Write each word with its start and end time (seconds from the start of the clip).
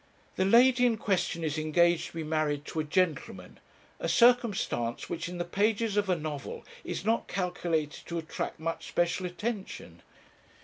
'The 0.35 0.45
lady 0.45 0.83
in 0.83 0.97
question 0.97 1.43
is 1.43 1.59
engaged 1.59 2.07
to 2.07 2.13
be 2.15 2.23
married 2.23 2.65
to 2.65 2.79
a 2.79 2.83
gentleman, 2.83 3.59
a 3.99 4.09
circumstance 4.09 5.11
which 5.11 5.29
in 5.29 5.37
the 5.37 5.45
pages 5.45 5.95
of 5.95 6.09
a 6.09 6.15
novel 6.15 6.65
is 6.83 7.05
not 7.05 7.27
calculated 7.27 8.03
to 8.07 8.17
attract 8.17 8.59
much 8.59 8.87
special 8.87 9.27
attention. 9.27 10.01